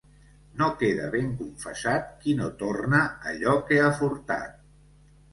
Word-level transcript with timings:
No 0.59 0.67
queda 0.77 1.09
ben 1.15 1.25
confessat, 1.41 2.07
qui 2.23 2.33
no 2.39 2.47
torna 2.61 3.01
allò 3.33 3.53
que 3.67 3.77
ha 3.83 3.91
furtat. 3.99 4.57